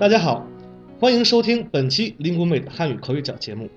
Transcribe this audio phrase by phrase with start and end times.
[0.00, 0.46] 大家好，
[0.98, 3.68] 欢迎收听本期林谷美的汉语口语角节目，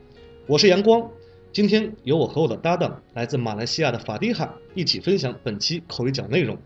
[0.47, 1.05] 我是阳光。
[1.51, 6.57] 今天由我和我的搭档来自马来西亚的法蒂哈一起分享本期口语角内容。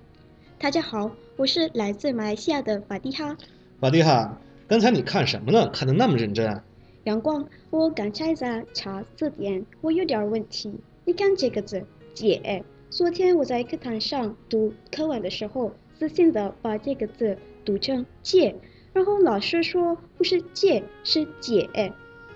[0.59, 3.36] 大家好，我是来自马来西亚的法蒂哈。
[3.80, 5.68] 法蒂哈，刚才你看什么呢？
[5.70, 6.64] 看得那么认真啊！
[7.05, 10.71] 阳光，我刚才在查字典，我有点问题。
[11.04, 11.84] 你看这个字
[12.14, 17.35] “姐”，昨天我在课堂上读课文的时候，自信的把这个字
[17.66, 18.53] 读成“借”，
[18.94, 21.94] 然后老师说不是“借”，是“解”。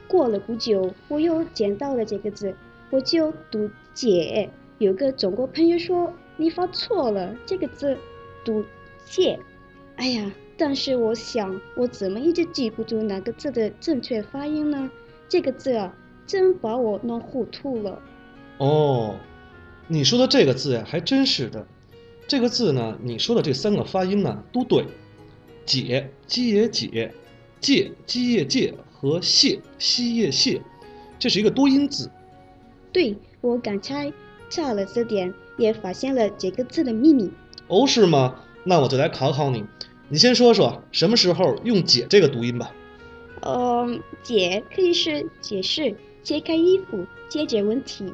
[0.08, 2.55] 过了不久，我又捡到了这个字，
[2.90, 4.50] 我就读“解”。
[4.80, 7.98] 有个中国朋友说你发错了，这个字
[8.44, 8.64] 读
[9.06, 9.40] “借”。
[9.98, 10.32] 哎呀！
[10.58, 14.92] 但是我想，我怎么一直记不住哪个字的正确发音呢？
[15.28, 15.95] 这个字啊，
[16.28, 18.00] 真把我弄糊涂了。
[18.59, 19.16] 哦，
[19.88, 21.66] 你说的这个字呀，还真是的。
[22.28, 24.86] 这个字呢，你说的这三个发音呢，都对。
[25.66, 27.14] 解鸡也解，
[27.59, 30.62] 借鸡业借和谢西业谢，
[31.20, 32.09] 这是一个多音字。
[32.92, 34.12] 对，我刚才
[34.50, 37.31] 查了字典，也发现了这个字的秘密。
[37.68, 38.36] 哦，是吗？
[38.64, 39.64] 那我就来考考你。
[40.09, 42.72] 你先说说什么时候用“解”这个读音吧。
[43.42, 48.14] 嗯，“解”可以是解释、解开衣服、解决问题。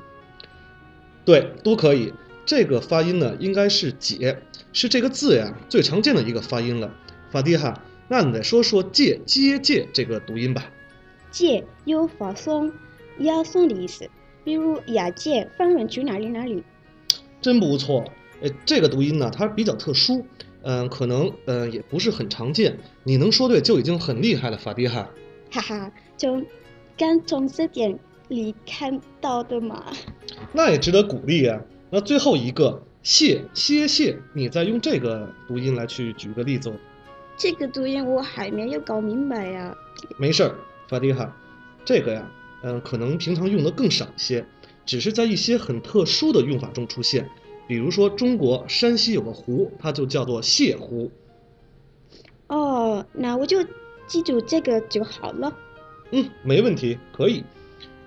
[1.26, 2.14] 对，都可以。
[2.45, 6.94] 这个发音呢，应该是“解”，是这个字呀最常见的一个发音了。
[7.30, 10.72] 法蒂哈，那你再说说“借”、“接”、“借”这个读音吧。
[11.30, 12.72] 借有发送、
[13.20, 14.09] 押送的意思，
[14.44, 16.64] 比如押解犯人去哪里哪里。
[17.42, 18.05] 真不错。
[18.42, 20.25] 哎，这个读音呢，它比较特殊。
[20.64, 22.78] 嗯，可能嗯也不是很常见。
[23.03, 25.09] 你能说对就已经很厉害了，法蒂哈。
[25.52, 26.44] 哈哈，就
[26.98, 29.86] 刚从字典里看到的嘛。
[30.52, 31.61] 那也值得鼓励啊。
[31.89, 36.73] 那最后一个谢谢谢，你再用这个读音来去举个例子。
[37.38, 39.77] 这个读音我还没有搞明白呀。
[40.17, 40.55] 没事儿，
[40.87, 41.31] 法蒂哈，
[41.86, 42.31] 这个呀，
[42.64, 44.43] 嗯，可能平常用的更少一些，
[44.86, 47.30] 只是在一些很特殊的用法中出现。
[47.67, 51.11] 比如说，中国山西有个湖，它就叫做泻湖。
[52.47, 53.64] 哦，那我就
[54.08, 55.55] 记住这个就好了。
[56.11, 57.43] 嗯，没问题，可以。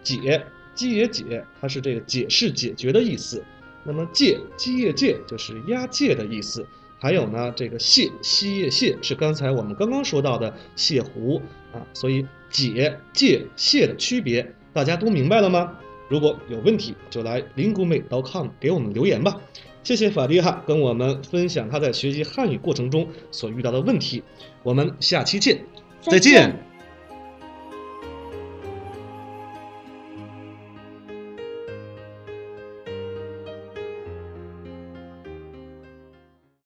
[0.03, 3.45] 解，鸡也解，它是这个解释、解决的意思。
[3.85, 6.67] 那么借，鸡业借就是押解的意思。
[7.01, 11.41] 还有呢，这个谢，西叶谢是刚才我们刚刚说到的谢湖
[11.73, 11.81] 啊。
[11.95, 15.79] 所以解、借、谢的区别，大家都明白了吗？
[16.09, 19.41] 如果有问题，就来 linguemate.com 给我们留言吧。
[19.83, 24.23] 谢谢法蒂哈跟我们分享他在学习汉语过程中所遇到的问题。
[24.63, 25.65] 我们下期见，
[26.03, 26.70] 再见。